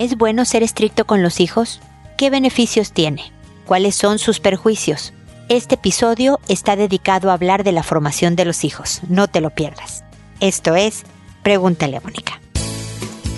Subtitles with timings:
[0.00, 1.78] ¿Es bueno ser estricto con los hijos?
[2.16, 3.34] ¿Qué beneficios tiene?
[3.66, 5.12] ¿Cuáles son sus perjuicios?
[5.50, 9.02] Este episodio está dedicado a hablar de la formación de los hijos.
[9.10, 10.02] No te lo pierdas.
[10.40, 11.02] Esto es
[11.42, 12.40] Pregúntale a Mónica.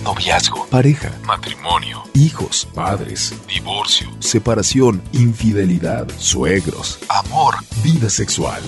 [0.04, 8.62] Noviazgo, pareja, matrimonio, hijos, padres, divorcio, separación, infidelidad, suegros, amor, vida sexual.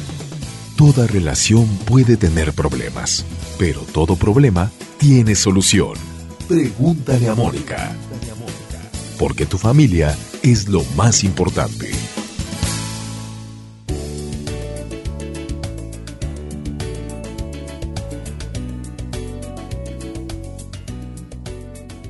[0.77, 3.25] Toda relación puede tener problemas,
[3.57, 6.14] pero todo problema tiene solución.
[6.49, 7.91] Pregúntale a Mónica.
[9.19, 11.91] Porque tu familia es lo más importante.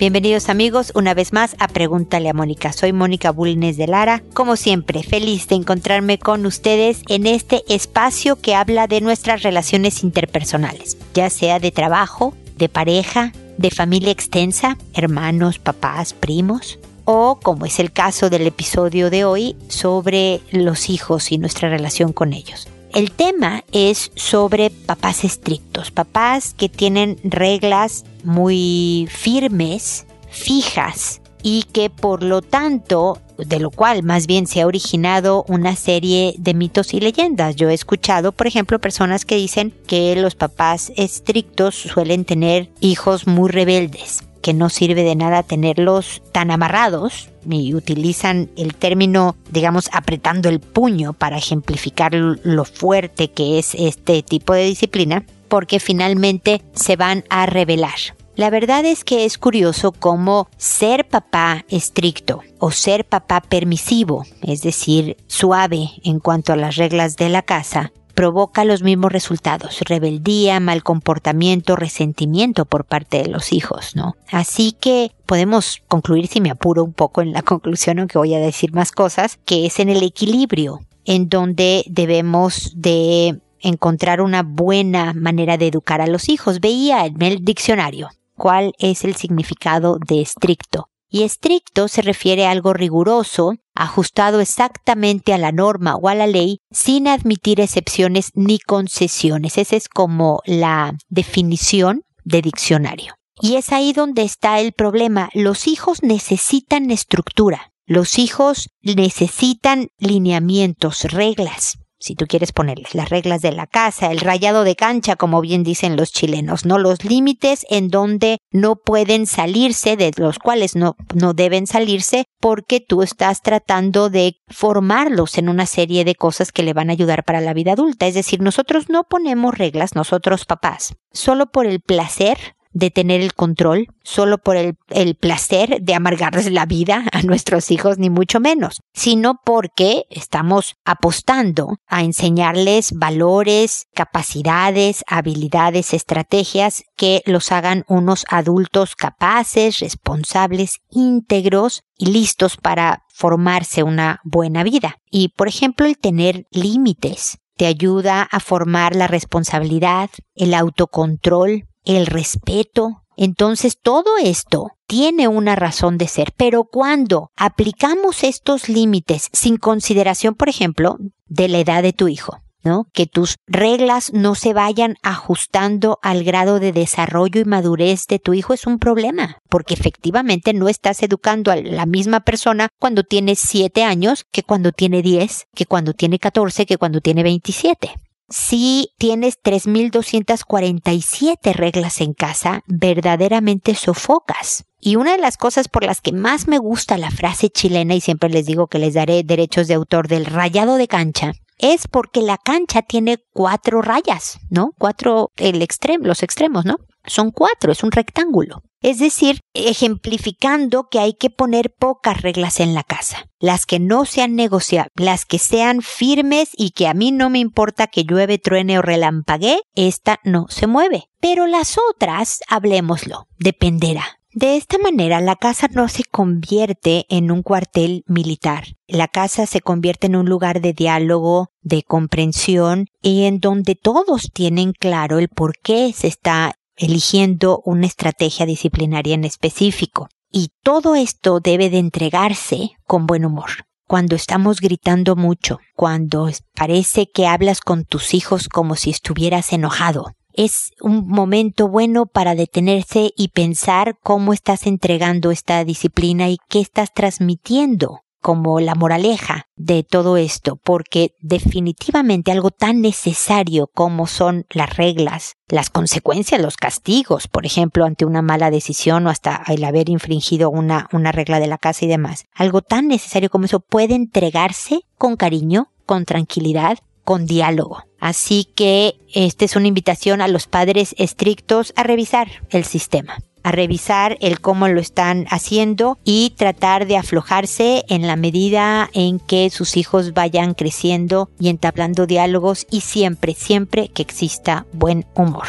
[0.01, 2.73] Bienvenidos amigos una vez más a Pregúntale a Mónica.
[2.73, 4.25] Soy Mónica Bulnes de Lara.
[4.35, 10.03] Como siempre, feliz de encontrarme con ustedes en este espacio que habla de nuestras relaciones
[10.03, 17.67] interpersonales, ya sea de trabajo, de pareja, de familia extensa, hermanos, papás, primos, o como
[17.67, 22.69] es el caso del episodio de hoy, sobre los hijos y nuestra relación con ellos.
[22.93, 31.91] El tema es sobre papás estrictos, papás que tienen reglas muy firmes, fijas, y que
[31.91, 36.95] por lo tanto, de lo cual más bien se ha originado una serie de mitos
[36.95, 37.57] y leyendas.
[37.57, 43.27] Yo he escuchado, por ejemplo, personas que dicen que los papás estrictos suelen tener hijos
[43.27, 49.89] muy rebeldes que no sirve de nada tenerlos tan amarrados y utilizan el término, digamos,
[49.91, 56.61] apretando el puño para ejemplificar lo fuerte que es este tipo de disciplina, porque finalmente
[56.75, 57.95] se van a revelar.
[58.37, 64.61] La verdad es que es curioso cómo ser papá estricto o ser papá permisivo, es
[64.63, 70.59] decir, suave en cuanto a las reglas de la casa, provoca los mismos resultados, rebeldía,
[70.59, 74.17] mal comportamiento, resentimiento por parte de los hijos, ¿no?
[74.33, 78.41] Así que podemos concluir, si me apuro un poco en la conclusión, aunque voy a
[78.41, 85.13] decir más cosas, que es en el equilibrio, en donde debemos de encontrar una buena
[85.13, 86.61] manera de educar a los hijos.
[86.61, 90.89] Veía en el diccionario cuál es el significado de estricto.
[91.09, 96.27] Y estricto se refiere a algo riguroso, ajustado exactamente a la norma o a la
[96.27, 99.59] ley, sin admitir excepciones ni concesiones.
[99.59, 103.15] Esa es como la definición de diccionario.
[103.41, 105.29] Y es ahí donde está el problema.
[105.35, 107.73] Los hijos necesitan estructura.
[107.87, 114.21] Los hijos necesitan lineamientos, reglas si tú quieres ponerles las reglas de la casa, el
[114.21, 116.77] rayado de cancha, como bien dicen los chilenos, ¿no?
[116.77, 122.81] Los límites en donde no pueden salirse, de los cuales no, no deben salirse, porque
[122.87, 127.25] tú estás tratando de formarlos en una serie de cosas que le van a ayudar
[127.25, 128.07] para la vida adulta.
[128.07, 132.37] Es decir, nosotros no ponemos reglas, nosotros papás, solo por el placer
[132.75, 137.71] de tener el control, solo por el, el, placer de amargarles la vida a nuestros
[137.71, 147.23] hijos, ni mucho menos, sino porque estamos apostando a enseñarles valores, capacidades, habilidades, estrategias que
[147.27, 154.97] los hagan unos adultos capaces, responsables, íntegros y listos para formarse una buena vida.
[155.11, 162.07] Y, por ejemplo, el tener límites te ayuda a formar la responsabilidad, el autocontrol, el
[162.07, 163.03] respeto.
[163.17, 170.35] Entonces todo esto tiene una razón de ser, pero cuando aplicamos estos límites sin consideración,
[170.35, 170.97] por ejemplo,
[171.27, 172.87] de la edad de tu hijo, ¿no?
[172.93, 178.35] Que tus reglas no se vayan ajustando al grado de desarrollo y madurez de tu
[178.35, 183.37] hijo es un problema, porque efectivamente no estás educando a la misma persona cuando tiene
[183.37, 187.95] 7 años que cuando tiene 10, que cuando tiene 14, que cuando tiene 27
[188.29, 194.65] si tienes 3.247 reglas en casa, verdaderamente sofocas.
[194.81, 198.01] Y una de las cosas por las que más me gusta la frase chilena, y
[198.01, 202.21] siempre les digo que les daré derechos de autor del rayado de cancha, es porque
[202.21, 204.73] la cancha tiene cuatro rayas, ¿no?
[204.79, 206.77] Cuatro, el extremo, los extremos, ¿no?
[207.07, 208.63] Son cuatro, es un rectángulo.
[208.81, 214.05] Es decir, ejemplificando que hay que poner pocas reglas en la casa, las que no
[214.05, 218.39] sean negociables, las que sean firmes y que a mí no me importa que llueve,
[218.39, 221.09] truene o relampaguee, esta no se mueve.
[221.19, 224.05] Pero las otras, hablemoslo, dependerá.
[224.35, 228.65] De esta manera, la casa no se convierte en un cuartel militar.
[228.89, 234.31] La casa se convierte en un lugar de diálogo, de comprensión y en donde todos
[234.35, 240.09] tienen claro el por qué se está eligiendo una estrategia disciplinaria en específico.
[240.31, 243.51] Y todo esto debe de entregarse con buen humor.
[243.87, 250.13] Cuando estamos gritando mucho, cuando parece que hablas con tus hijos como si estuvieras enojado,
[250.33, 256.61] es un momento bueno para detenerse y pensar cómo estás entregando esta disciplina y qué
[256.61, 264.47] estás transmitiendo como la moraleja de todo esto, porque definitivamente algo tan necesario como son
[264.49, 269.63] las reglas, las consecuencias, los castigos, por ejemplo, ante una mala decisión o hasta el
[269.63, 273.61] haber infringido una, una regla de la casa y demás, algo tan necesario como eso
[273.61, 277.83] puede entregarse con cariño, con tranquilidad, con diálogo.
[278.01, 283.53] Así que esta es una invitación a los padres estrictos a revisar el sistema a
[283.53, 289.51] revisar el cómo lo están haciendo y tratar de aflojarse en la medida en que
[289.51, 295.47] sus hijos vayan creciendo y entablando diálogos y siempre, siempre que exista buen humor.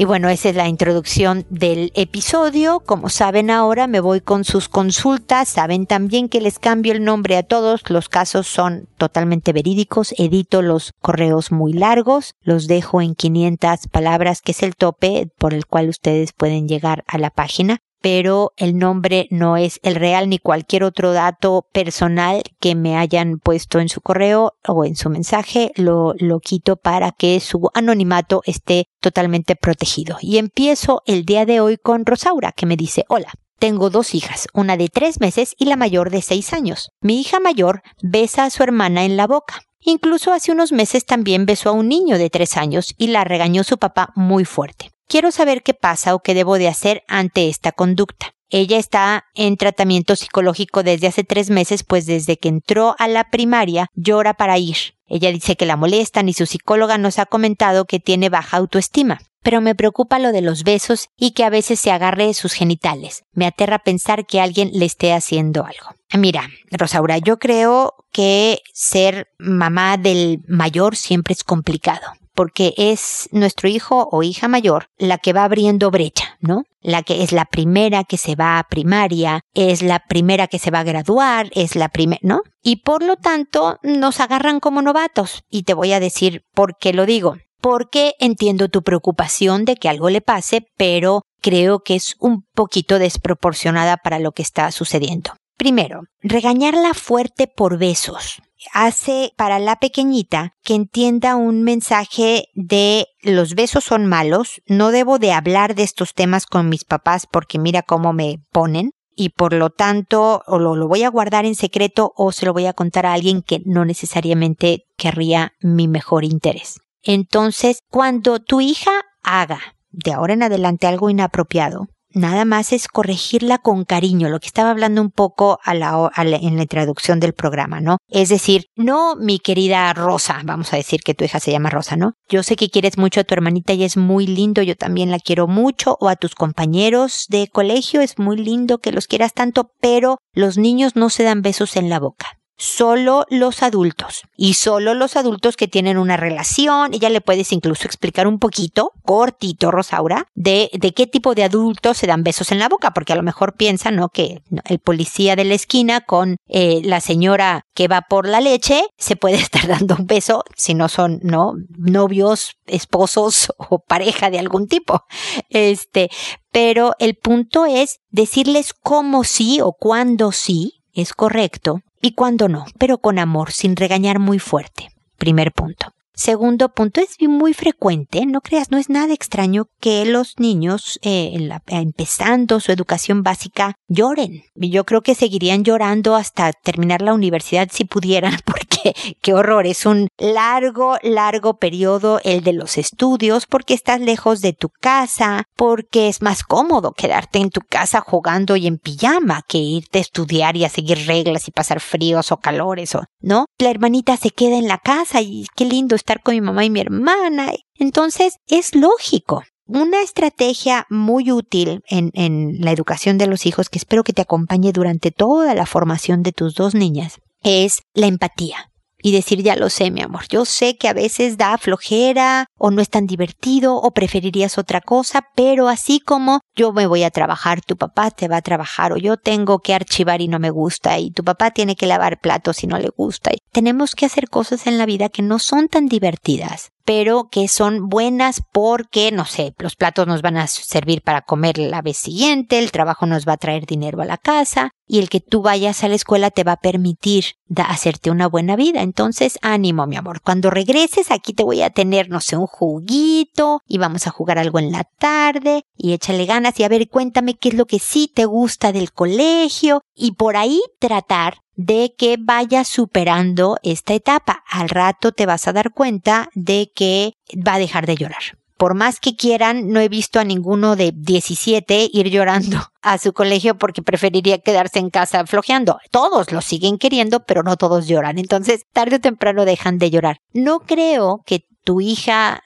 [0.00, 2.80] Y bueno, esa es la introducción del episodio.
[2.80, 5.50] Como saben ahora, me voy con sus consultas.
[5.50, 7.82] Saben también que les cambio el nombre a todos.
[7.90, 10.14] Los casos son totalmente verídicos.
[10.16, 12.32] Edito los correos muy largos.
[12.40, 17.04] Los dejo en 500 palabras, que es el tope por el cual ustedes pueden llegar
[17.06, 22.42] a la página pero el nombre no es el real ni cualquier otro dato personal
[22.58, 27.12] que me hayan puesto en su correo o en su mensaje, lo, lo quito para
[27.12, 30.16] que su anonimato esté totalmente protegido.
[30.20, 33.32] Y empiezo el día de hoy con Rosaura, que me dice, hola.
[33.58, 36.92] Tengo dos hijas, una de tres meses y la mayor de seis años.
[37.02, 39.60] Mi hija mayor besa a su hermana en la boca.
[39.80, 43.62] Incluso hace unos meses también besó a un niño de tres años y la regañó
[43.62, 44.92] su papá muy fuerte.
[45.10, 48.30] Quiero saber qué pasa o qué debo de hacer ante esta conducta.
[48.48, 53.28] Ella está en tratamiento psicológico desde hace tres meses, pues desde que entró a la
[53.28, 54.76] primaria llora para ir.
[55.08, 59.18] Ella dice que la molestan y su psicóloga nos ha comentado que tiene baja autoestima.
[59.42, 63.24] Pero me preocupa lo de los besos y que a veces se agarre sus genitales.
[63.32, 65.96] Me aterra pensar que alguien le esté haciendo algo.
[66.16, 73.68] Mira, Rosaura, yo creo que ser mamá del mayor siempre es complicado porque es nuestro
[73.68, 76.62] hijo o hija mayor la que va abriendo brecha, ¿no?
[76.80, 80.70] La que es la primera que se va a primaria, es la primera que se
[80.70, 82.40] va a graduar, es la primera, ¿no?
[82.62, 85.42] Y por lo tanto nos agarran como novatos.
[85.50, 87.36] Y te voy a decir por qué lo digo.
[87.60, 92.98] Porque entiendo tu preocupación de que algo le pase, pero creo que es un poquito
[92.98, 95.34] desproporcionada para lo que está sucediendo.
[95.58, 98.40] Primero, regañarla fuerte por besos
[98.72, 105.18] hace para la pequeñita que entienda un mensaje de los besos son malos, no debo
[105.18, 109.52] de hablar de estos temas con mis papás porque mira cómo me ponen y por
[109.52, 112.72] lo tanto o lo, lo voy a guardar en secreto o se lo voy a
[112.72, 116.80] contar a alguien que no necesariamente querría mi mejor interés.
[117.02, 118.92] Entonces, cuando tu hija
[119.22, 119.60] haga
[119.90, 124.70] de ahora en adelante algo inapropiado, nada más es corregirla con cariño, lo que estaba
[124.70, 127.98] hablando un poco a la, en la introducción del programa, ¿no?
[128.08, 131.96] Es decir, no mi querida Rosa, vamos a decir que tu hija se llama Rosa,
[131.96, 132.12] ¿no?
[132.28, 135.18] Yo sé que quieres mucho a tu hermanita y es muy lindo, yo también la
[135.18, 139.72] quiero mucho, o a tus compañeros de colegio, es muy lindo que los quieras tanto,
[139.80, 144.92] pero los niños no se dan besos en la boca solo los adultos y solo
[144.92, 146.92] los adultos que tienen una relación.
[146.92, 151.96] Ella le puedes incluso explicar un poquito, cortito, Rosaura, de, de qué tipo de adultos
[151.96, 154.10] se dan besos en la boca, porque a lo mejor piensa, ¿no?
[154.10, 158.84] Que el policía de la esquina con eh, la señora que va por la leche
[158.98, 161.54] se puede estar dando un beso si no son, ¿no?
[161.78, 165.04] Novios, esposos o pareja de algún tipo.
[165.48, 166.10] Este,
[166.52, 172.64] pero el punto es decirles cómo sí o cuándo sí es correcto y cuando no,
[172.78, 174.88] pero con amor, sin regañar muy fuerte.
[175.18, 175.92] Primer punto.
[176.20, 181.48] Segundo punto, es muy frecuente, no creas, no es nada extraño que los niños, eh,
[181.68, 184.42] empezando su educación básica, lloren.
[184.54, 188.69] Yo creo que seguirían llorando hasta terminar la universidad si pudieran, porque
[189.22, 194.52] qué horror, es un largo, largo periodo el de los estudios, porque estás lejos de
[194.52, 199.58] tu casa, porque es más cómodo quedarte en tu casa jugando y en pijama que
[199.58, 203.46] irte a estudiar y a seguir reglas y pasar fríos o calores, o, ¿no?
[203.58, 206.70] La hermanita se queda en la casa y qué lindo estar con mi mamá y
[206.70, 207.52] mi hermana.
[207.74, 213.78] Entonces, es lógico una estrategia muy útil en, en, la educación de los hijos que
[213.78, 218.69] espero que te acompañe durante toda la formación de tus dos niñas es la empatía
[219.02, 220.24] y decir ya lo sé, mi amor.
[220.28, 224.80] Yo sé que a veces da flojera o no es tan divertido o preferirías otra
[224.80, 228.92] cosa, pero así como yo me voy a trabajar, tu papá te va a trabajar
[228.92, 232.20] o yo tengo que archivar y no me gusta y tu papá tiene que lavar
[232.20, 233.32] platos y no le gusta.
[233.32, 237.46] Y tenemos que hacer cosas en la vida que no son tan divertidas pero que
[237.46, 241.96] son buenas porque, no sé, los platos nos van a servir para comer la vez
[241.96, 245.40] siguiente, el trabajo nos va a traer dinero a la casa y el que tú
[245.40, 248.82] vayas a la escuela te va a permitir hacerte una buena vida.
[248.82, 250.20] Entonces, ánimo, mi amor.
[250.20, 254.40] Cuando regreses aquí te voy a tener, no sé, un juguito y vamos a jugar
[254.40, 257.78] algo en la tarde y échale ganas y a ver, cuéntame qué es lo que
[257.78, 264.44] sí te gusta del colegio y por ahí tratar de que vayas superando esta etapa.
[264.48, 267.12] Al rato te vas a dar cuenta de que
[267.46, 268.38] va a dejar de llorar.
[268.56, 273.12] Por más que quieran, no he visto a ninguno de 17 ir llorando a su
[273.12, 275.78] colegio porque preferiría quedarse en casa flojeando.
[275.90, 278.18] Todos lo siguen queriendo, pero no todos lloran.
[278.18, 280.16] Entonces, tarde o temprano dejan de llorar.
[280.32, 282.42] No creo que tu hija,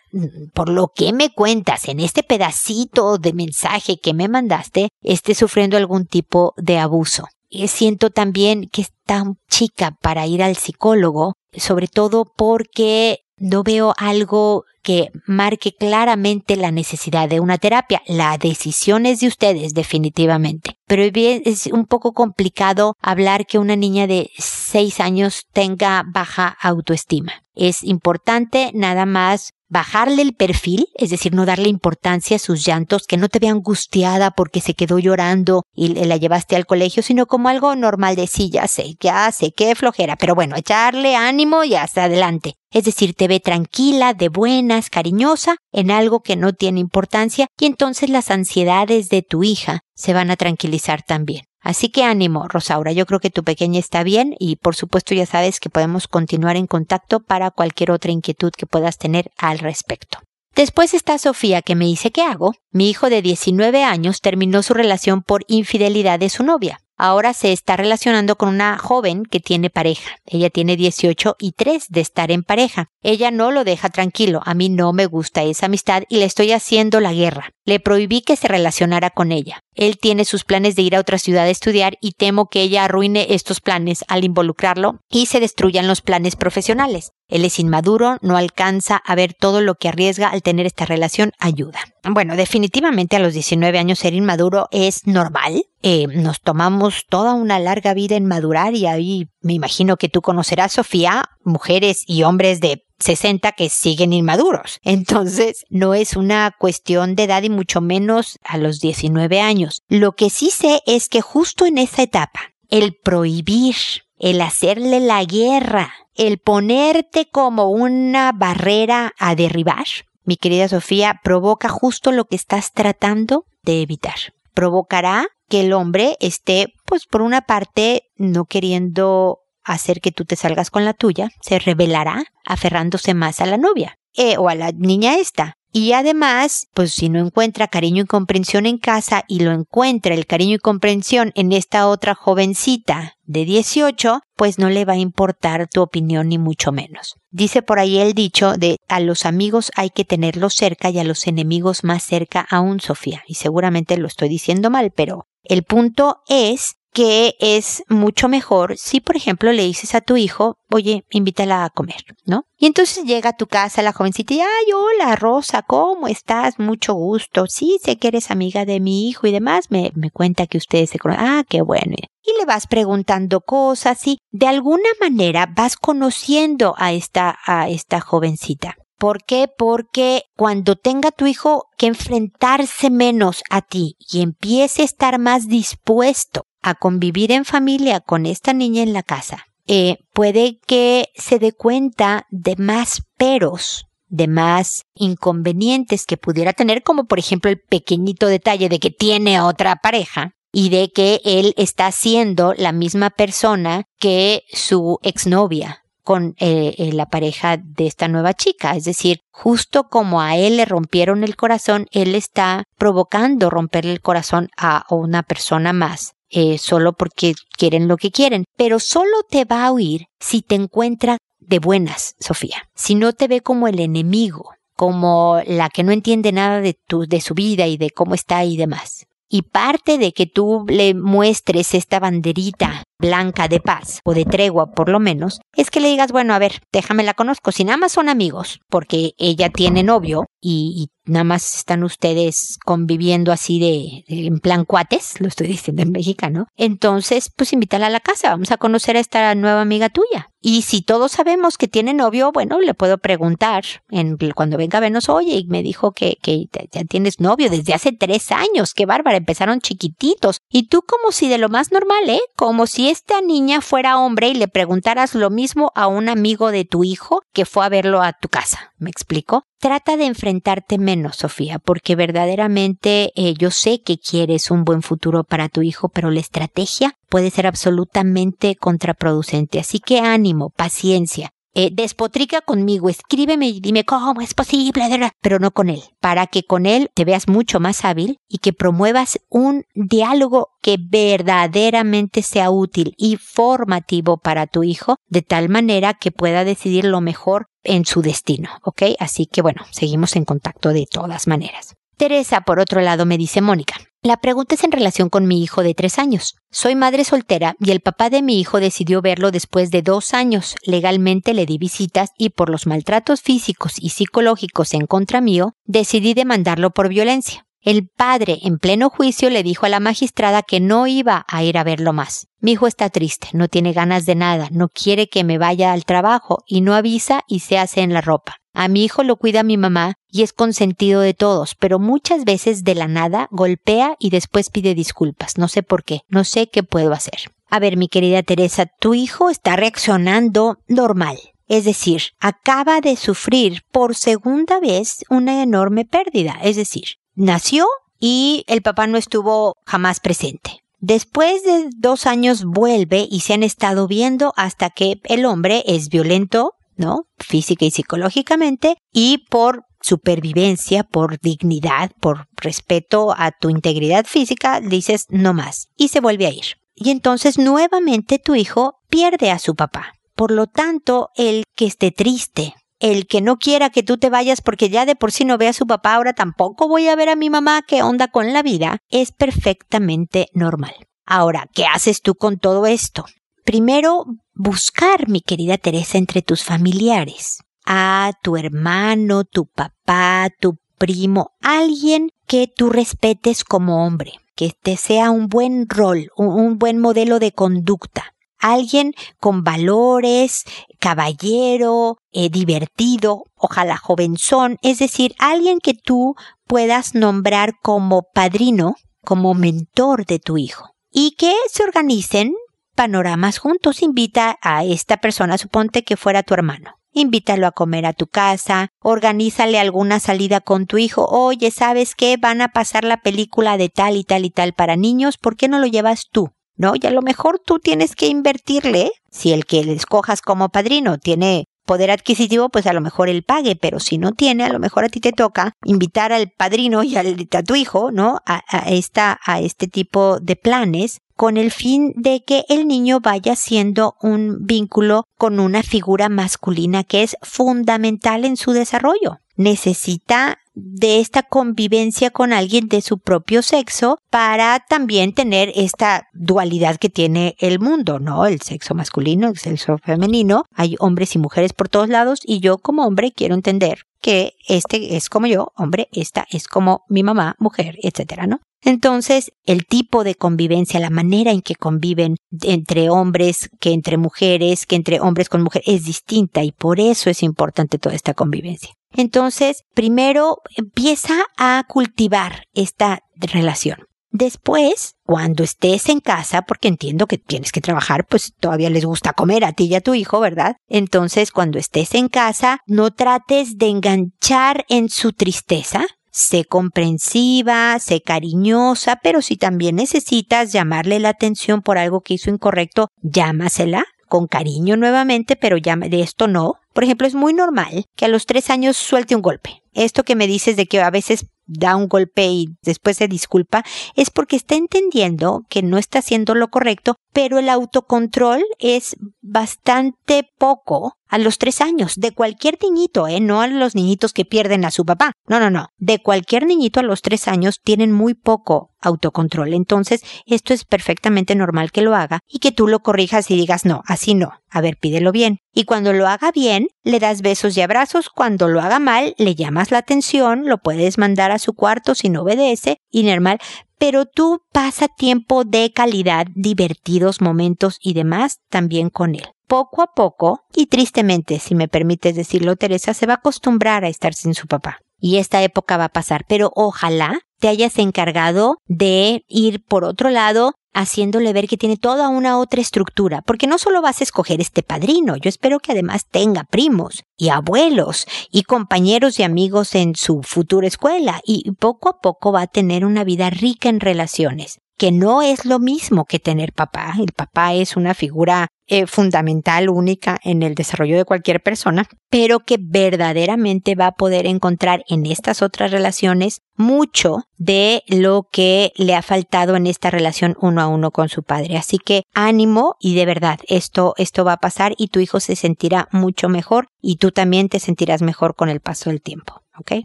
[0.54, 5.76] por lo que me cuentas en este pedacito de mensaje que me mandaste, esté sufriendo
[5.76, 7.28] algún tipo de abuso
[7.68, 13.94] siento también que es tan chica para ir al psicólogo, sobre todo porque no veo
[13.96, 18.02] algo que marque claramente la necesidad de una terapia.
[18.06, 20.76] La decisión es de ustedes, definitivamente.
[20.87, 27.32] Pero es un poco complicado hablar que una niña de 6 años tenga baja autoestima.
[27.54, 33.06] Es importante nada más bajarle el perfil, es decir, no darle importancia a sus llantos,
[33.06, 37.26] que no te vea angustiada porque se quedó llorando y la llevaste al colegio, sino
[37.26, 41.64] como algo normal de sí, ya sé, ya sé, qué flojera, pero bueno, echarle ánimo
[41.64, 42.54] y hasta adelante.
[42.71, 47.66] Es decir, te ve tranquila, de buenas, cariñosa, en algo que no tiene importancia y
[47.66, 51.44] entonces las ansiedades de tu hija se van a tranquilizar también.
[51.64, 55.26] Así que ánimo, Rosaura, yo creo que tu pequeña está bien y por supuesto ya
[55.26, 60.18] sabes que podemos continuar en contacto para cualquier otra inquietud que puedas tener al respecto.
[60.54, 62.52] Después está Sofía que me dice ¿qué hago?
[62.71, 67.52] Mi hijo de 19 años terminó su relación por infidelidad de su novia ahora se
[67.52, 70.16] está relacionando con una joven que tiene pareja.
[70.26, 72.88] Ella tiene 18 y 3 de estar en pareja.
[73.02, 74.40] Ella no lo deja tranquilo.
[74.44, 77.50] A mí no me gusta esa amistad y le estoy haciendo la guerra.
[77.64, 79.61] Le prohibí que se relacionara con ella.
[79.75, 82.85] Él tiene sus planes de ir a otra ciudad a estudiar y temo que ella
[82.85, 87.12] arruine estos planes al involucrarlo y se destruyan los planes profesionales.
[87.26, 91.33] Él es inmaduro, no alcanza a ver todo lo que arriesga al tener esta relación,
[91.38, 91.80] ayuda.
[92.04, 95.64] Bueno, definitivamente a los 19 años ser inmaduro es normal.
[95.83, 100.21] Eh, nos tomamos toda una larga vida en madurar y ahí me imagino que tú
[100.21, 104.80] conocerás, Sofía, mujeres y hombres de 60 que siguen inmaduros.
[104.82, 109.82] Entonces, no es una cuestión de edad y mucho menos a los 19 años.
[109.88, 113.76] Lo que sí sé es que justo en esa etapa, el prohibir,
[114.18, 119.84] el hacerle la guerra, el ponerte como una barrera a derribar,
[120.25, 124.16] mi querida Sofía, provoca justo lo que estás tratando de evitar.
[124.54, 130.37] Provocará que el hombre esté, pues por una parte, no queriendo hacer que tú te
[130.37, 134.73] salgas con la tuya, se revelará aferrándose más a la novia eh, o a la
[134.73, 135.56] niña esta.
[135.76, 140.25] Y además, pues si no encuentra cariño y comprensión en casa y lo encuentra el
[140.25, 145.66] cariño y comprensión en esta otra jovencita de 18, pues no le va a importar
[145.66, 147.16] tu opinión ni mucho menos.
[147.33, 151.04] Dice por ahí el dicho de a los amigos hay que tenerlos cerca y a
[151.04, 153.25] los enemigos más cerca aún, Sofía.
[153.26, 159.00] Y seguramente lo estoy diciendo mal, pero el punto es que es mucho mejor si,
[159.00, 162.44] por ejemplo, le dices a tu hijo, oye, invítala a comer, ¿no?
[162.56, 166.60] Y entonces llega a tu casa la jovencita y, ay, hola, Rosa, ¿cómo estás?
[166.60, 167.46] Mucho gusto.
[167.48, 169.72] Sí, sé que eres amiga de mi hijo y demás.
[169.72, 171.26] Me, me cuenta que ustedes se conocen.
[171.26, 171.96] Ah, qué bueno.
[172.22, 178.00] Y le vas preguntando cosas y de alguna manera vas conociendo a esta, a esta
[178.00, 178.76] jovencita.
[178.98, 179.48] ¿Por qué?
[179.48, 185.48] Porque cuando tenga tu hijo que enfrentarse menos a ti y empiece a estar más
[185.48, 191.38] dispuesto a convivir en familia con esta niña en la casa, eh, puede que se
[191.38, 197.61] dé cuenta de más peros, de más inconvenientes que pudiera tener, como por ejemplo el
[197.61, 203.11] pequeñito detalle de que tiene otra pareja y de que él está siendo la misma
[203.11, 208.76] persona que su exnovia con eh, eh, la pareja de esta nueva chica.
[208.76, 214.02] Es decir, justo como a él le rompieron el corazón, él está provocando romperle el
[214.02, 216.14] corazón a una persona más.
[216.36, 220.56] Eh, solo porque quieren lo que quieren, pero solo te va a oír si te
[220.56, 222.68] encuentra de buenas, Sofía.
[222.74, 227.06] Si no te ve como el enemigo, como la que no entiende nada de, tu,
[227.06, 229.06] de su vida y de cómo está y demás.
[229.28, 234.72] Y parte de que tú le muestres esta banderita blanca de paz o de tregua
[234.72, 237.52] por lo menos, es que le digas, bueno, a ver, déjame la conozco.
[237.52, 243.30] Si nada más son amigos, porque ella tiene novio y, nada más están ustedes conviviendo
[243.30, 248.00] así de, en plan cuates, lo estoy diciendo en mexicano, entonces pues invítala a la
[248.00, 250.30] casa, vamos a conocer a esta nueva amiga tuya.
[250.46, 254.80] Y si todos sabemos que tiene novio, bueno, le puedo preguntar en, cuando venga a
[254.82, 258.84] vernos, oye, y me dijo que, que ya tienes novio desde hace tres años, qué
[258.84, 260.40] bárbara, empezaron chiquititos.
[260.50, 262.20] Y tú como si de lo más normal, ¿eh?
[262.36, 266.64] Como si esta niña fuera hombre y le preguntaras lo mismo a un amigo de
[266.64, 268.72] tu hijo que fue a verlo a tu casa.
[268.78, 269.44] ¿Me explico?
[269.58, 275.24] Trata de enfrentarte menos, Sofía, porque verdaderamente eh, yo sé que quieres un buen futuro
[275.24, 279.60] para tu hijo, pero la estrategia puede ser absolutamente contraproducente.
[279.60, 281.30] Así que ánimo, paciencia.
[281.56, 284.82] Eh, despotrica conmigo, escríbeme y dime cómo es posible,
[285.20, 288.52] pero no con él, para que con él te veas mucho más hábil y que
[288.52, 295.94] promuevas un diálogo que verdaderamente sea útil y formativo para tu hijo, de tal manera
[295.94, 298.82] que pueda decidir lo mejor en su destino, ¿ok?
[298.99, 301.75] Así que bueno, seguimos en contacto de todas maneras.
[301.96, 305.62] Teresa, por otro lado, me dice Mónica, la pregunta es en relación con mi hijo
[305.62, 306.34] de tres años.
[306.50, 310.56] Soy madre soltera y el papá de mi hijo decidió verlo después de dos años.
[310.66, 316.12] Legalmente le di visitas y por los maltratos físicos y psicológicos en contra mío, decidí
[316.12, 317.46] demandarlo por violencia.
[317.62, 321.56] El padre, en pleno juicio, le dijo a la magistrada que no iba a ir
[321.56, 322.26] a verlo más.
[322.40, 325.86] Mi hijo está triste, no tiene ganas de nada, no quiere que me vaya al
[325.86, 328.36] trabajo y no avisa y se hace en la ropa.
[328.54, 332.62] A mi hijo lo cuida mi mamá y es consentido de todos, pero muchas veces
[332.62, 335.38] de la nada golpea y después pide disculpas.
[335.38, 337.32] No sé por qué, no sé qué puedo hacer.
[337.50, 341.18] A ver, mi querida Teresa, tu hijo está reaccionando normal.
[341.49, 346.38] Es decir, acaba de sufrir por segunda vez una enorme pérdida.
[346.42, 346.84] Es decir,
[347.14, 347.66] nació
[347.99, 350.62] y el papá no estuvo jamás presente.
[350.78, 355.88] Después de dos años vuelve y se han estado viendo hasta que el hombre es
[355.88, 357.07] violento ¿no?
[357.19, 365.07] Física y psicológicamente, y por supervivencia, por dignidad, por respeto a tu integridad física, dices
[365.11, 366.57] no más y se vuelve a ir.
[366.75, 369.93] Y entonces nuevamente tu hijo pierde a su papá.
[370.16, 374.40] Por lo tanto, el que esté triste, el que no quiera que tú te vayas
[374.40, 377.09] porque ya de por sí no ve a su papá, ahora tampoco voy a ver
[377.09, 380.75] a mi mamá qué onda con la vida, es perfectamente normal.
[381.07, 383.04] Ahora, ¿qué haces tú con todo esto?
[383.44, 391.32] Primero, buscar, mi querida Teresa, entre tus familiares, a tu hermano, tu papá, tu primo,
[391.42, 397.19] alguien que tú respetes como hombre, que te sea un buen rol, un, buen modelo
[397.19, 400.45] de conducta, alguien con valores,
[400.80, 406.14] caballero, eh, divertido, ojalá jovenzón, es decir, alguien que tú
[406.47, 412.32] puedas nombrar como padrino, como mentor de tu hijo, y que se organicen
[412.75, 413.82] panoramas juntos.
[413.82, 416.76] Invita a esta persona, suponte que fuera tu hermano.
[416.93, 421.04] Invítalo a comer a tu casa, organízale alguna salida con tu hijo.
[421.06, 422.17] Oye, ¿sabes qué?
[422.17, 425.49] Van a pasar la película de tal y tal y tal para niños, ¿por qué
[425.49, 426.30] no lo llevas tú?
[426.56, 426.75] ¿No?
[426.80, 430.99] Y a lo mejor tú tienes que invertirle, si el que le escojas como padrino
[430.99, 434.60] tiene poder adquisitivo, pues a lo mejor él pague, pero si no tiene, a lo
[434.60, 438.21] mejor a ti te toca invitar al padrino y al, a tu hijo, ¿no?
[438.26, 443.00] A, a, esta, a este tipo de planes con el fin de que el niño
[443.00, 449.18] vaya siendo un vínculo con una figura masculina que es fundamental en su desarrollo.
[449.36, 456.76] Necesita de esta convivencia con alguien de su propio sexo para también tener esta dualidad
[456.76, 458.26] que tiene el mundo, ¿no?
[458.26, 462.58] El sexo masculino, el sexo femenino, hay hombres y mujeres por todos lados y yo
[462.58, 467.36] como hombre quiero entender que este es como yo, hombre, esta es como mi mamá,
[467.38, 468.40] mujer, etcétera, ¿no?
[468.60, 474.67] Entonces, el tipo de convivencia, la manera en que conviven entre hombres que entre mujeres,
[474.67, 478.75] que entre hombres con mujeres, es distinta y por eso es importante toda esta convivencia.
[478.93, 483.86] Entonces, primero empieza a cultivar esta relación.
[484.16, 489.12] Después, cuando estés en casa, porque entiendo que tienes que trabajar, pues todavía les gusta
[489.12, 490.54] comer a ti y a tu hijo, ¿verdad?
[490.68, 495.84] Entonces, cuando estés en casa, no trates de enganchar en su tristeza,
[496.16, 502.30] Sé comprensiva, sé cariñosa, pero si también necesitas llamarle la atención por algo que hizo
[502.30, 506.54] incorrecto, llámasela con cariño nuevamente, pero llame de esto no.
[506.72, 509.64] Por ejemplo, es muy normal que a los tres años suelte un golpe.
[509.72, 513.65] Esto que me dices de que a veces da un golpe y después se disculpa,
[513.97, 520.28] es porque está entendiendo que no está haciendo lo correcto, pero el autocontrol es bastante
[520.39, 523.20] poco a los tres años, de cualquier niñito, ¿eh?
[523.20, 525.12] No a los niñitos que pierden a su papá.
[525.28, 525.68] No, no, no.
[525.78, 529.54] De cualquier niñito a los tres años tienen muy poco autocontrol.
[529.54, 533.64] Entonces, esto es perfectamente normal que lo haga y que tú lo corrijas y digas,
[533.64, 534.32] no, así no.
[534.50, 535.38] A ver, pídelo bien.
[535.52, 538.10] Y cuando lo haga bien, le das besos y abrazos.
[538.10, 542.08] Cuando lo haga mal, le llamas la atención, lo puedes mandar a su cuarto si
[542.08, 543.38] no obedece y normal.
[543.86, 549.92] Pero tú pasa tiempo de calidad, divertidos momentos y demás también con él poco a
[549.94, 554.32] poco, y tristemente, si me permites decirlo, Teresa, se va a acostumbrar a estar sin
[554.32, 554.78] su papá.
[554.99, 560.08] Y esta época va a pasar, pero ojalá te hayas encargado de ir por otro
[560.08, 564.41] lado haciéndole ver que tiene toda una otra estructura, porque no solo vas a escoger
[564.41, 569.95] este padrino, yo espero que además tenga primos y abuelos y compañeros y amigos en
[569.95, 574.58] su futura escuela y poco a poco va a tener una vida rica en relaciones
[574.76, 576.95] que no es lo mismo que tener papá.
[576.99, 582.41] El papá es una figura eh, fundamental, única en el desarrollo de cualquier persona, pero
[582.41, 588.95] que verdaderamente va a poder encontrar en estas otras relaciones mucho de lo que le
[588.95, 591.56] ha faltado en esta relación uno a uno con su padre.
[591.58, 595.37] Así que ánimo y de verdad esto, esto va a pasar y tu hijo se
[595.37, 599.43] sentirá mucho mejor y tú también te sentirás mejor con el paso del tiempo.
[599.56, 599.84] ¿Ok?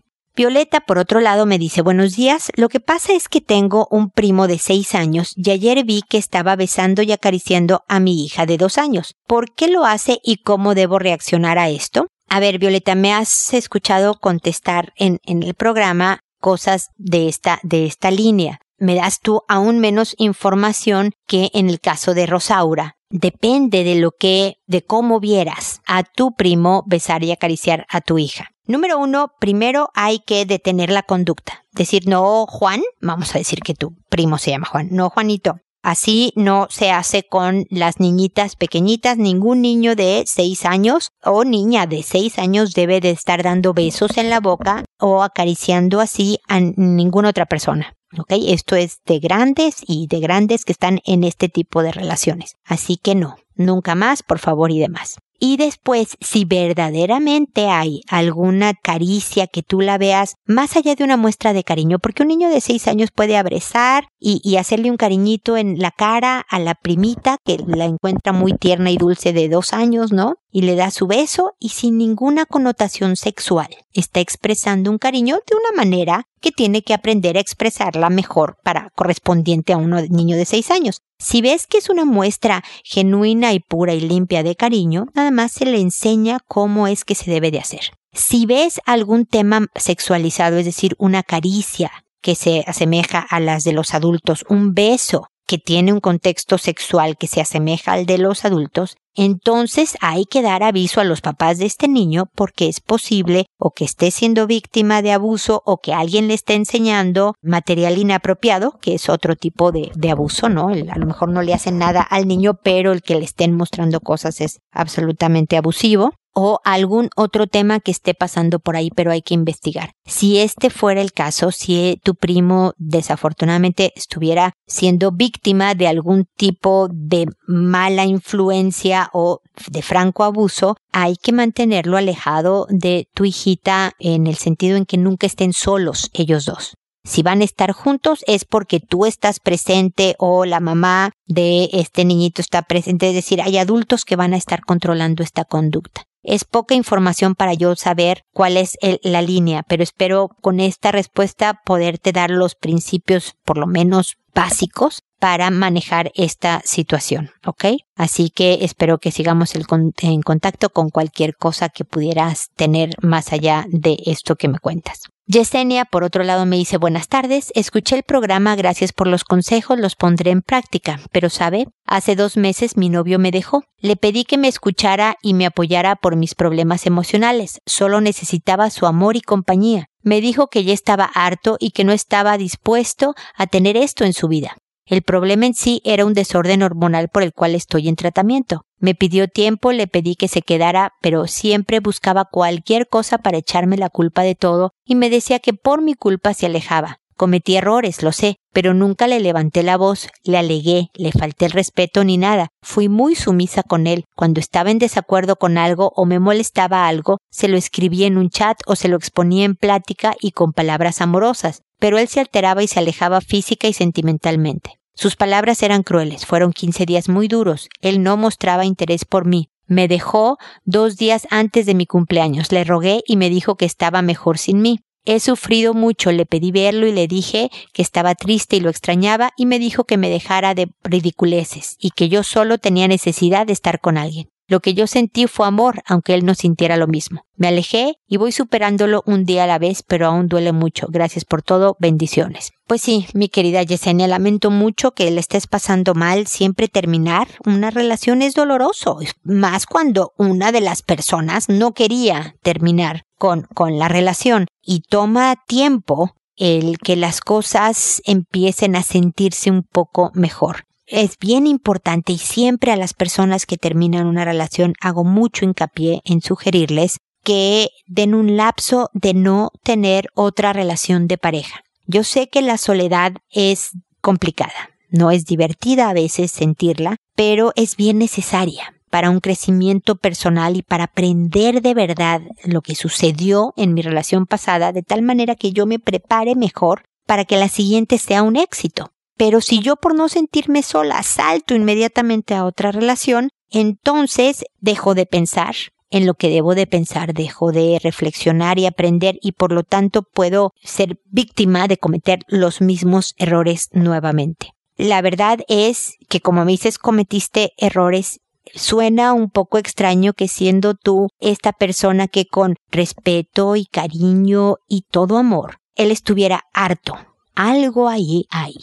[0.36, 2.50] Violeta, por otro lado, me dice buenos días.
[2.56, 6.18] Lo que pasa es que tengo un primo de seis años y ayer vi que
[6.18, 9.16] estaba besando y acariciando a mi hija de dos años.
[9.28, 12.08] ¿Por qué lo hace y cómo debo reaccionar a esto?
[12.30, 17.86] A ver, Violeta, me has escuchado contestar en, en el programa cosas de esta, de
[17.86, 18.60] esta línea.
[18.78, 22.96] Me das tú aún menos información que en el caso de Rosaura.
[23.10, 28.20] Depende de lo que, de cómo vieras a tu primo besar y acariciar a tu
[28.20, 28.52] hija.
[28.70, 31.66] Número uno, primero hay que detener la conducta.
[31.72, 35.60] Decir, no, Juan, vamos a decir que tu primo se llama Juan, no, Juanito.
[35.82, 39.18] Así no se hace con las niñitas pequeñitas.
[39.18, 44.18] Ningún niño de seis años o niña de seis años debe de estar dando besos
[44.18, 47.96] en la boca o acariciando así a ninguna otra persona.
[48.20, 48.34] ¿Ok?
[48.50, 52.56] Esto es de grandes y de grandes que están en este tipo de relaciones.
[52.66, 55.18] Así que no, nunca más, por favor y demás.
[55.42, 61.16] Y después, si verdaderamente hay alguna caricia que tú la veas más allá de una
[61.16, 64.98] muestra de cariño, porque un niño de seis años puede abrazar y, y, hacerle un
[64.98, 69.48] cariñito en la cara a la primita que la encuentra muy tierna y dulce de
[69.48, 70.36] dos años, ¿no?
[70.52, 73.70] Y le da su beso y sin ninguna connotación sexual.
[73.94, 78.90] Está expresando un cariño de una manera que tiene que aprender a expresarla mejor para
[78.96, 81.02] correspondiente a un niño de seis años.
[81.22, 85.52] Si ves que es una muestra genuina y pura y limpia de cariño, nada más
[85.52, 87.92] se le enseña cómo es que se debe de hacer.
[88.14, 93.74] Si ves algún tema sexualizado, es decir, una caricia que se asemeja a las de
[93.74, 98.46] los adultos, un beso, que tiene un contexto sexual que se asemeja al de los
[98.46, 103.46] adultos, entonces hay que dar aviso a los papás de este niño porque es posible
[103.58, 108.80] o que esté siendo víctima de abuso o que alguien le esté enseñando material inapropiado,
[108.82, 110.70] que es otro tipo de, abuso, ¿no?
[110.70, 114.00] A lo mejor no le hacen nada al niño, pero el que le estén mostrando
[114.00, 119.22] cosas es absolutamente abusivo o algún otro tema que esté pasando por ahí, pero hay
[119.22, 119.92] que investigar.
[120.06, 126.88] Si este fuera el caso, si tu primo desafortunadamente estuviera siendo víctima de algún tipo
[126.92, 134.28] de mala influencia o de franco abuso, hay que mantenerlo alejado de tu hijita en
[134.28, 136.74] el sentido en que nunca estén solos ellos dos.
[137.04, 142.06] Si van a estar juntos es porque tú estás presente o la mamá de este
[142.06, 146.04] niñito está presente, es decir, hay adultos que van a estar controlando esta conducta.
[146.22, 151.62] Es poca información para yo saber cuál es la línea, pero espero con esta respuesta
[151.66, 157.66] poderte dar los principios por lo menos básicos para manejar esta situación, ¿ok?
[157.96, 163.66] Así que espero que sigamos en contacto con cualquier cosa que pudieras tener más allá
[163.70, 165.10] de esto que me cuentas.
[165.32, 169.78] Yesenia, por otro lado, me dice buenas tardes, escuché el programa, gracias por los consejos,
[169.78, 173.64] los pondré en práctica, pero sabe, hace dos meses mi novio me dejó.
[173.78, 178.88] Le pedí que me escuchara y me apoyara por mis problemas emocionales, solo necesitaba su
[178.88, 179.90] amor y compañía.
[180.02, 184.14] Me dijo que ya estaba harto y que no estaba dispuesto a tener esto en
[184.14, 184.58] su vida.
[184.90, 188.64] El problema en sí era un desorden hormonal por el cual estoy en tratamiento.
[188.80, 193.78] Me pidió tiempo, le pedí que se quedara, pero siempre buscaba cualquier cosa para echarme
[193.78, 196.98] la culpa de todo y me decía que por mi culpa se alejaba.
[197.16, 201.52] Cometí errores, lo sé, pero nunca le levanté la voz, le alegué, le falté el
[201.52, 202.48] respeto ni nada.
[202.64, 204.06] Fui muy sumisa con él.
[204.16, 208.30] Cuando estaba en desacuerdo con algo o me molestaba algo, se lo escribía en un
[208.30, 212.64] chat o se lo exponía en plática y con palabras amorosas, pero él se alteraba
[212.64, 214.79] y se alejaba física y sentimentalmente.
[215.00, 217.70] Sus palabras eran crueles, fueron 15 días muy duros.
[217.80, 219.48] Él no mostraba interés por mí.
[219.66, 222.52] Me dejó dos días antes de mi cumpleaños.
[222.52, 224.82] Le rogué y me dijo que estaba mejor sin mí.
[225.06, 229.32] He sufrido mucho, le pedí verlo y le dije que estaba triste y lo extrañaba
[229.38, 233.54] y me dijo que me dejara de ridiculeces y que yo solo tenía necesidad de
[233.54, 234.28] estar con alguien.
[234.50, 237.22] Lo que yo sentí fue amor, aunque él no sintiera lo mismo.
[237.36, 240.88] Me alejé y voy superándolo un día a la vez, pero aún duele mucho.
[240.90, 242.52] Gracias por todo, bendiciones.
[242.66, 246.26] Pues sí, mi querida Yesenia, lamento mucho que le estés pasando mal.
[246.26, 253.04] Siempre terminar una relación es doloroso, más cuando una de las personas no quería terminar
[253.20, 259.62] con, con la relación y toma tiempo el que las cosas empiecen a sentirse un
[259.62, 265.04] poco mejor es bien importante y siempre a las personas que terminan una relación hago
[265.04, 271.62] mucho hincapié en sugerirles que den un lapso de no tener otra relación de pareja.
[271.86, 273.72] Yo sé que la soledad es
[274.02, 280.56] complicada, no es divertida a veces sentirla, pero es bien necesaria para un crecimiento personal
[280.56, 285.36] y para aprender de verdad lo que sucedió en mi relación pasada de tal manera
[285.36, 288.92] que yo me prepare mejor para que la siguiente sea un éxito.
[289.20, 295.06] Pero si yo por no sentirme sola salto inmediatamente a otra relación, entonces dejo de
[295.06, 295.56] pensar
[295.90, 300.04] en lo que debo de pensar, dejo de reflexionar y aprender y por lo tanto
[300.04, 304.54] puedo ser víctima de cometer los mismos errores nuevamente.
[304.78, 308.22] La verdad es que como me dices cometiste errores
[308.56, 314.86] Suena un poco extraño que siendo tú esta persona que con respeto y cariño y
[314.90, 316.98] todo amor, él estuviera harto.
[317.36, 318.56] Algo ahí hay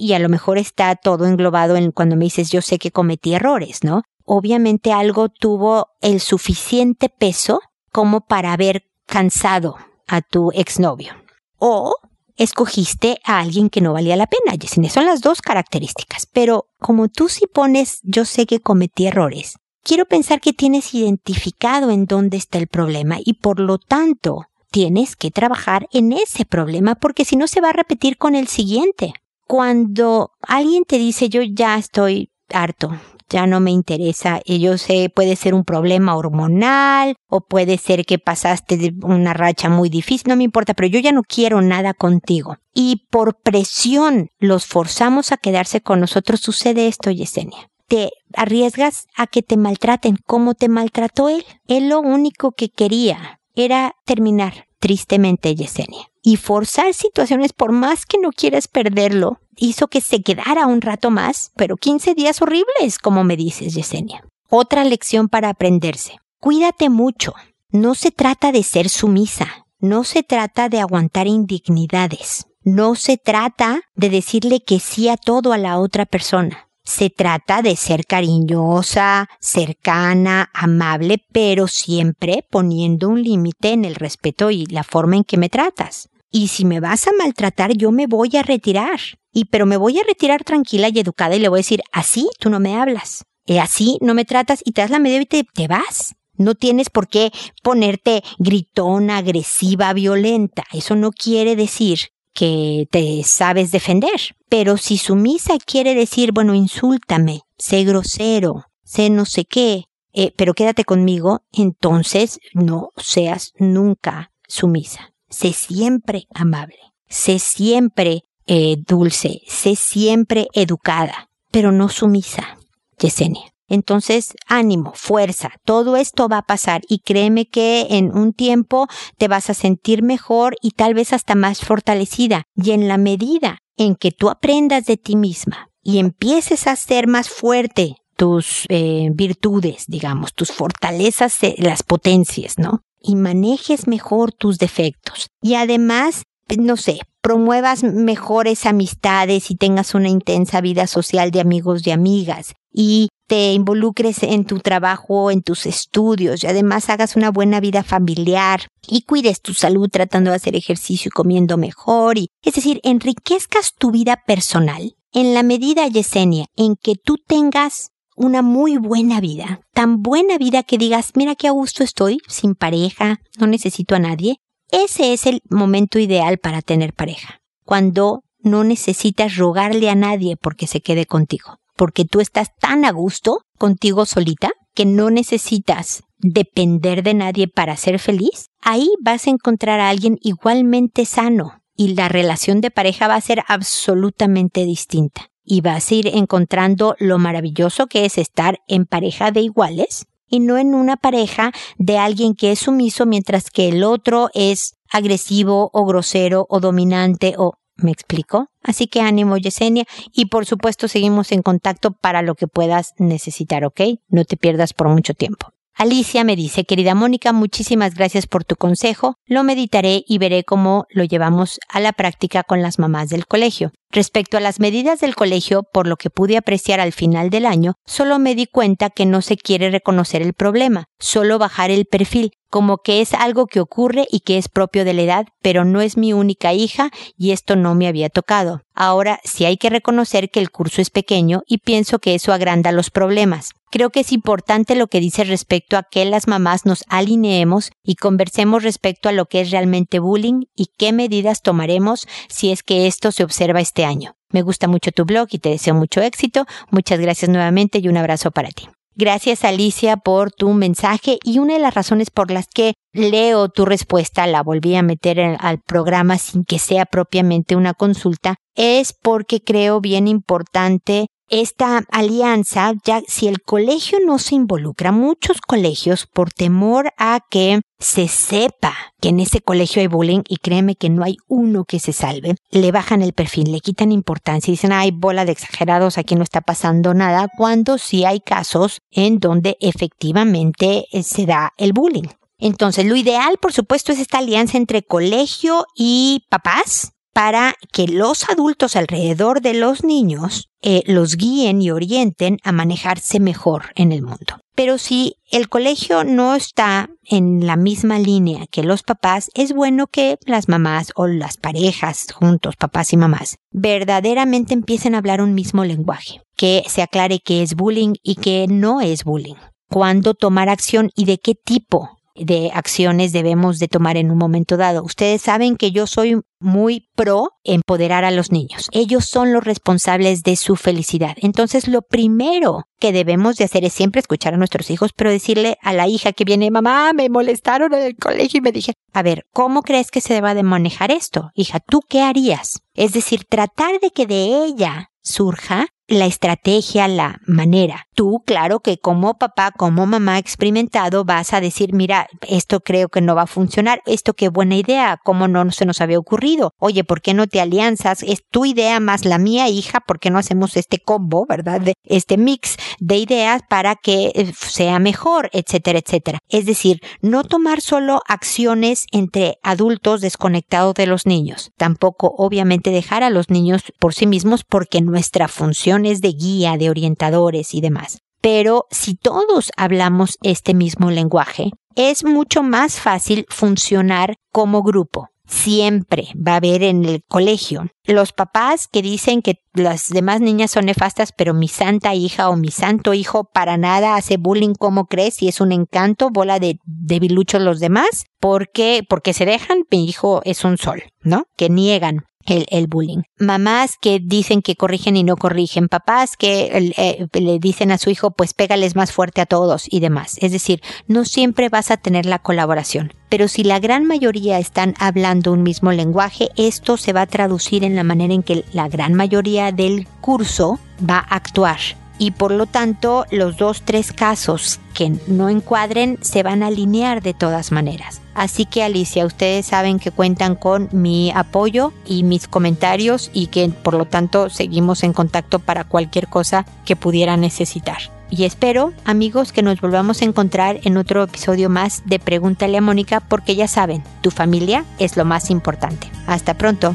[0.00, 3.34] y a lo mejor está todo englobado en cuando me dices yo sé que cometí
[3.34, 4.02] errores, ¿no?
[4.24, 11.14] Obviamente algo tuvo el suficiente peso como para haber cansado a tu exnovio.
[11.58, 11.94] O
[12.36, 14.90] escogiste a alguien que no valía la pena, Yesenia.
[14.90, 16.26] Son las dos características.
[16.32, 21.90] Pero como tú sí pones yo sé que cometí errores, quiero pensar que tienes identificado
[21.90, 26.94] en dónde está el problema y por lo tanto tienes que trabajar en ese problema
[26.94, 29.12] porque si no se va a repetir con el siguiente
[29.52, 32.90] cuando alguien te dice yo ya estoy harto,
[33.28, 38.06] ya no me interesa, y yo sé, puede ser un problema hormonal o puede ser
[38.06, 41.92] que pasaste una racha muy difícil, no me importa, pero yo ya no quiero nada
[41.92, 42.56] contigo.
[42.72, 47.68] Y por presión los forzamos a quedarse con nosotros, sucede esto, Yesenia.
[47.88, 51.44] Te arriesgas a que te maltraten como te maltrató él.
[51.68, 56.08] Él lo único que quería era terminar, tristemente, Yesenia.
[56.22, 61.10] Y forzar situaciones por más que no quieras perderlo, hizo que se quedara un rato
[61.10, 64.24] más, pero 15 días horribles, como me dices, Yesenia.
[64.48, 66.18] Otra lección para aprenderse.
[66.40, 67.34] Cuídate mucho.
[67.70, 69.66] No se trata de ser sumisa.
[69.78, 72.46] No se trata de aguantar indignidades.
[72.64, 76.68] No se trata de decirle que sí a todo a la otra persona.
[76.84, 84.50] Se trata de ser cariñosa, cercana, amable, pero siempre poniendo un límite en el respeto
[84.50, 86.08] y la forma en que me tratas.
[86.32, 88.98] Y si me vas a maltratar, yo me voy a retirar.
[89.32, 92.28] Y pero me voy a retirar tranquila y educada y le voy a decir, así
[92.40, 93.24] tú no me hablas.
[93.44, 96.14] Y así no me tratas y te das la media y te, te vas.
[96.34, 97.30] No tienes por qué
[97.62, 100.64] ponerte gritona, agresiva, violenta.
[100.72, 104.34] Eso no quiere decir que te sabes defender.
[104.48, 110.54] Pero si sumisa quiere decir, bueno, insúltame, sé grosero, sé no sé qué, eh, pero
[110.54, 115.11] quédate conmigo, entonces no seas nunca sumisa.
[115.32, 122.58] Sé siempre amable, sé siempre eh, dulce, sé siempre educada, pero no sumisa,
[122.98, 123.52] Yesenia.
[123.66, 129.28] Entonces, ánimo, fuerza, todo esto va a pasar y créeme que en un tiempo te
[129.28, 132.44] vas a sentir mejor y tal vez hasta más fortalecida.
[132.54, 137.06] Y en la medida en que tú aprendas de ti misma y empieces a ser
[137.06, 142.82] más fuerte tus eh, virtudes, digamos, tus fortalezas, eh, las potencias, ¿no?
[143.02, 145.28] Y manejes mejor tus defectos.
[145.40, 146.22] Y además,
[146.58, 152.54] no sé, promuevas mejores amistades y tengas una intensa vida social de amigos y amigas
[152.72, 157.82] y te involucres en tu trabajo, en tus estudios y además hagas una buena vida
[157.82, 162.80] familiar y cuides tu salud tratando de hacer ejercicio y comiendo mejor y, es decir,
[162.82, 169.20] enriquezcas tu vida personal en la medida, Yesenia, en que tú tengas una muy buena
[169.20, 173.94] vida, tan buena vida que digas, mira qué a gusto estoy, sin pareja, no necesito
[173.94, 174.36] a nadie,
[174.70, 180.66] ese es el momento ideal para tener pareja, cuando no necesitas rogarle a nadie porque
[180.66, 187.02] se quede contigo, porque tú estás tan a gusto contigo solita que no necesitas depender
[187.02, 192.08] de nadie para ser feliz, ahí vas a encontrar a alguien igualmente sano y la
[192.08, 195.31] relación de pareja va a ser absolutamente distinta.
[195.44, 200.40] Y vas a ir encontrando lo maravilloso que es estar en pareja de iguales y
[200.40, 205.70] no en una pareja de alguien que es sumiso mientras que el otro es agresivo
[205.72, 208.48] o grosero o dominante o ¿Me explico?
[208.62, 209.84] Así que ánimo, Yesenia.
[210.12, 213.80] Y por supuesto, seguimos en contacto para lo que puedas necesitar, ¿ok?
[214.08, 215.48] No te pierdas por mucho tiempo.
[215.74, 219.16] Alicia me dice, querida Mónica, muchísimas gracias por tu consejo.
[219.24, 223.72] Lo meditaré y veré cómo lo llevamos a la práctica con las mamás del colegio.
[223.92, 227.74] Respecto a las medidas del colegio, por lo que pude apreciar al final del año,
[227.84, 232.32] solo me di cuenta que no se quiere reconocer el problema, solo bajar el perfil,
[232.52, 235.82] como que es algo que ocurre y que es propio de la edad, pero no
[235.82, 238.62] es mi única hija y esto no me había tocado.
[238.74, 242.72] Ahora sí hay que reconocer que el curso es pequeño y pienso que eso agranda
[242.72, 243.52] los problemas.
[243.70, 247.94] Creo que es importante lo que dice respecto a que las mamás nos alineemos y
[247.94, 252.86] conversemos respecto a lo que es realmente bullying y qué medidas tomaremos si es que
[252.86, 254.14] esto se observa este año.
[254.30, 256.46] Me gusta mucho tu blog y te deseo mucho éxito.
[256.70, 258.68] Muchas gracias nuevamente y un abrazo para ti.
[258.94, 263.64] Gracias Alicia por tu mensaje y una de las razones por las que leo tu
[263.64, 269.40] respuesta, la volví a meter al programa sin que sea propiamente una consulta, es porque
[269.40, 276.30] creo bien importante esta alianza, ya si el colegio no se involucra, muchos colegios por
[276.30, 281.04] temor a que se sepa que en ese colegio hay bullying y créeme que no
[281.04, 284.92] hay uno que se salve, le bajan el perfil, le quitan importancia y dicen, ay,
[284.92, 290.86] bola de exagerados, aquí no está pasando nada, cuando sí hay casos en donde efectivamente
[290.92, 292.08] eh, se da el bullying.
[292.38, 298.28] Entonces, lo ideal, por supuesto, es esta alianza entre colegio y papás, para que los
[298.28, 304.02] adultos alrededor de los niños eh, los guíen y orienten a manejarse mejor en el
[304.02, 304.38] mundo.
[304.54, 309.86] Pero si el colegio no está en la misma línea que los papás, es bueno
[309.86, 315.34] que las mamás o las parejas juntos, papás y mamás, verdaderamente empiecen a hablar un
[315.34, 319.36] mismo lenguaje, que se aclare qué es bullying y qué no es bullying,
[319.70, 324.56] cuándo tomar acción y de qué tipo de acciones debemos de tomar en un momento
[324.56, 324.82] dado.
[324.82, 328.68] Ustedes saben que yo soy muy pro empoderar a los niños.
[328.72, 331.16] Ellos son los responsables de su felicidad.
[331.20, 335.56] Entonces, lo primero que debemos de hacer es siempre escuchar a nuestros hijos, pero decirle
[335.62, 339.02] a la hija que viene, mamá, me molestaron en el colegio y me dije, a
[339.02, 341.30] ver, ¿cómo crees que se deba de manejar esto?
[341.34, 342.60] Hija, ¿tú qué harías?
[342.74, 347.86] Es decir, tratar de que de ella surja la estrategia, la manera.
[347.94, 353.00] Tú, claro que como papá, como mamá experimentado, vas a decir, mira, esto creo que
[353.00, 356.54] no va a funcionar, esto qué buena idea, cómo no se nos había ocurrido.
[356.58, 358.02] Oye, ¿por qué no te alianzas?
[358.02, 361.60] Es tu idea más la mía, hija, ¿por qué no hacemos este combo, verdad?
[361.60, 366.18] De este mix de ideas para que eh, sea mejor, etcétera, etcétera.
[366.28, 371.50] Es decir, no tomar solo acciones entre adultos desconectados de los niños.
[371.56, 376.70] Tampoco, obviamente, dejar a los niños por sí mismos porque nuestra función de guía, de
[376.70, 377.98] orientadores y demás.
[378.20, 385.08] Pero si todos hablamos este mismo lenguaje, es mucho más fácil funcionar como grupo.
[385.26, 390.50] Siempre va a haber en el colegio los papás que dicen que las demás niñas
[390.50, 394.86] son nefastas, pero mi santa hija o mi santo hijo para nada hace bullying como
[394.86, 399.86] crees y es un encanto, bola de debiluchos los demás, porque, porque se dejan, mi
[399.88, 401.24] hijo es un sol, ¿no?
[401.36, 403.02] Que niegan el, el, bullying.
[403.18, 405.68] Mamás que dicen que corrigen y no corrigen.
[405.68, 409.80] Papás que eh, le dicen a su hijo, pues pégales más fuerte a todos y
[409.80, 410.16] demás.
[410.20, 412.92] Es decir, no siempre vas a tener la colaboración.
[413.08, 417.64] Pero si la gran mayoría están hablando un mismo lenguaje, esto se va a traducir
[417.64, 420.58] en la manera en que la gran mayoría del curso
[420.88, 426.24] va a actuar y por lo tanto los dos, tres casos que no encuadren se
[426.24, 428.00] van a alinear de todas maneras.
[428.12, 433.48] Así que Alicia, ustedes saben que cuentan con mi apoyo y mis comentarios y que
[433.50, 437.78] por lo tanto seguimos en contacto para cualquier cosa que pudiera necesitar.
[438.10, 442.62] Y espero, amigos, que nos volvamos a encontrar en otro episodio más de Pregúntale a
[442.62, 445.88] Mónica porque ya saben, tu familia es lo más importante.
[446.08, 446.74] Hasta pronto.